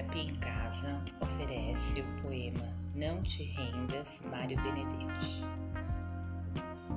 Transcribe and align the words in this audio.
Terapia 0.00 0.22
em 0.22 0.34
Casa 0.36 1.04
oferece 1.20 2.00
o 2.00 2.22
poema 2.22 2.66
Não 2.94 3.22
Te 3.22 3.42
Rendas, 3.42 4.08
Mário 4.30 4.56
Benedetti. 4.62 5.44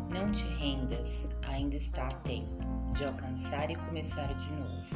Não 0.10 0.32
te 0.32 0.46
rendas, 0.56 1.28
ainda 1.46 1.76
está 1.76 2.08
a 2.08 2.14
tempo 2.20 2.64
de 2.94 3.04
alcançar 3.04 3.70
e 3.70 3.76
começar 3.76 4.34
de 4.34 4.50
novo. 4.52 4.96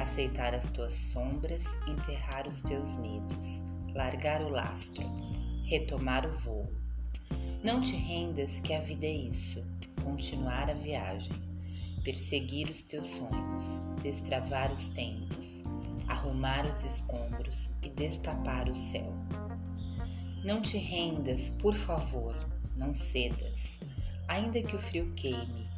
Aceitar 0.00 0.54
as 0.54 0.66
tuas 0.66 0.92
sombras, 0.92 1.64
enterrar 1.88 2.46
os 2.46 2.60
teus 2.60 2.94
medos, 2.94 3.60
largar 3.92 4.40
o 4.42 4.48
lastro, 4.48 5.04
retomar 5.64 6.24
o 6.24 6.32
voo. 6.32 6.72
Não 7.64 7.80
te 7.80 7.96
rendas 7.96 8.60
que 8.60 8.72
a 8.72 8.80
vida 8.80 9.06
é 9.06 9.16
isso, 9.16 9.64
continuar 10.04 10.70
a 10.70 10.74
viagem, 10.74 11.34
perseguir 12.04 12.70
os 12.70 12.82
teus 12.82 13.08
sonhos, 13.08 13.64
destravar 14.00 14.70
os 14.70 14.88
tempos, 14.90 15.61
arrumar 16.22 16.64
os 16.70 16.84
escombros 16.84 17.68
e 17.82 17.90
destapar 17.90 18.68
o 18.68 18.76
céu. 18.76 19.12
Não 20.44 20.62
te 20.62 20.78
rendas, 20.78 21.50
por 21.50 21.74
favor, 21.74 22.36
não 22.76 22.94
cedas, 22.94 23.76
ainda 24.28 24.62
que 24.62 24.76
o 24.76 24.78
frio 24.78 25.12
queime, 25.16 25.68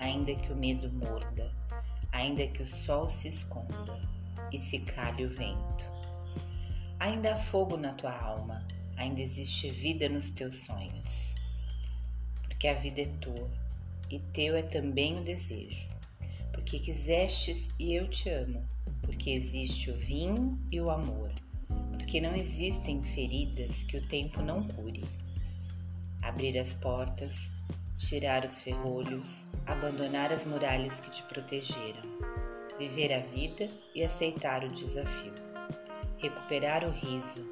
ainda 0.00 0.34
que 0.34 0.52
o 0.52 0.56
medo 0.56 0.90
morda, 0.92 1.48
ainda 2.10 2.44
que 2.48 2.62
o 2.62 2.66
sol 2.66 3.08
se 3.08 3.28
esconda 3.28 4.00
e 4.52 4.58
se 4.58 4.80
calhe 4.80 5.26
o 5.26 5.30
vento. 5.30 5.84
Ainda 6.98 7.34
há 7.34 7.36
fogo 7.36 7.76
na 7.76 7.92
tua 7.92 8.16
alma, 8.18 8.66
ainda 8.96 9.20
existe 9.20 9.70
vida 9.70 10.08
nos 10.08 10.28
teus 10.30 10.56
sonhos. 10.64 11.34
Porque 12.42 12.66
a 12.66 12.74
vida 12.74 13.02
é 13.02 13.06
tua 13.20 13.50
e 14.10 14.18
teu 14.18 14.56
é 14.56 14.62
também 14.62 15.18
o 15.18 15.22
desejo. 15.22 15.88
Porque 16.52 16.80
quisestes 16.80 17.68
e 17.78 17.94
eu 17.94 18.08
te 18.08 18.30
amo, 18.30 18.73
porque 19.24 19.38
existe 19.38 19.90
o 19.90 19.96
vinho 19.96 20.58
e 20.70 20.78
o 20.78 20.90
amor 20.90 21.32
porque 21.90 22.20
não 22.20 22.36
existem 22.36 23.02
feridas 23.02 23.82
que 23.84 23.96
o 23.96 24.06
tempo 24.06 24.42
não 24.42 24.68
cure. 24.68 25.02
Abrir 26.20 26.58
as 26.58 26.74
portas, 26.74 27.34
tirar 27.96 28.44
os 28.44 28.60
ferrolhos, 28.60 29.46
abandonar 29.64 30.30
as 30.30 30.44
muralhas 30.44 31.00
que 31.00 31.10
te 31.10 31.22
protegeram, 31.22 32.02
viver 32.78 33.14
a 33.14 33.20
vida 33.20 33.70
e 33.94 34.04
aceitar 34.04 34.62
o 34.62 34.68
desafio, 34.68 35.32
recuperar 36.18 36.84
o 36.84 36.90
riso, 36.90 37.50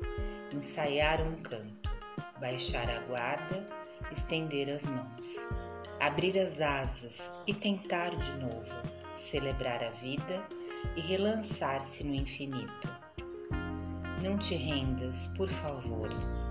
ensaiar 0.55 1.23
um 1.23 1.37
canto, 1.37 1.91
baixar 2.39 2.91
a 2.91 3.01
guarda, 3.05 3.67
estender 4.13 4.69
as 4.69 4.83
mãos, 4.83 5.39
abrir 5.99 6.39
as 6.39 6.61
asas 6.61 7.19
e 7.47 7.55
tentar 7.55 8.11
de 8.11 8.33
novo, 8.33 8.75
celebrar 9.31 9.83
a 9.83 9.91
vida 9.93 10.47
e 10.97 11.01
relançar-se 11.01 12.05
no 12.05 12.15
infinito. 12.15 12.89
Não 14.23 14.39
te 14.39 14.55
rendas, 14.55 15.27
por 15.37 15.49
favor, 15.49 16.09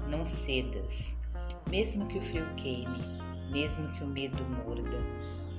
não 0.10 0.26
cedas, 0.26 1.16
mesmo 1.70 2.06
que 2.08 2.18
o 2.18 2.22
frio 2.22 2.46
queime, 2.56 3.02
mesmo 3.52 3.90
que 3.92 4.04
o 4.04 4.08
medo 4.08 4.44
morda, 4.44 4.98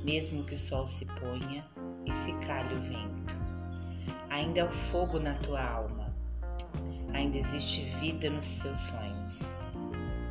mesmo 0.05 0.45
que 0.45 0.55
o 0.55 0.59
sol 0.59 0.87
se 0.87 1.07
ponha 1.07 1.65
e 2.05 2.13
se 2.13 2.33
calhe 2.47 2.75
o 2.75 2.83
vento. 2.83 3.35
Ainda 4.29 4.65
há 4.65 4.71
fogo 4.71 5.19
na 5.19 5.35
tua 5.37 5.63
alma, 5.63 6.15
ainda 7.15 7.39
existe 7.39 7.85
vida 8.01 8.29
nos 8.29 8.57
teus 8.57 8.81
sonhos, 8.81 9.39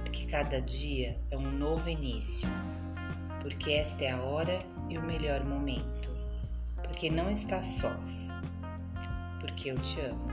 porque 0.04 0.26
cada 0.26 0.62
dia 0.62 1.18
é 1.32 1.38
um 1.38 1.52
novo 1.52 1.90
início, 1.90 2.48
porque 3.42 3.72
esta 3.72 4.04
é 4.04 4.12
a 4.12 4.22
hora 4.22 4.60
e 4.90 4.98
o 4.98 5.02
melhor 5.02 5.44
momento, 5.44 6.12
porque 7.02 7.16
não 7.16 7.32
estás 7.32 7.66
sós, 7.66 8.28
porque 9.40 9.72
eu 9.72 9.78
te 9.80 10.02
amo. 10.02 10.28